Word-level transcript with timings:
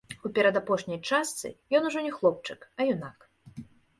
У 0.27 0.29
перадапошняй 0.37 0.99
частцы 1.09 1.51
ён 1.79 1.85
ужо 1.91 2.03
не 2.07 2.13
хлопчык, 2.17 2.59
а 2.79 2.91
юнак. 2.95 3.29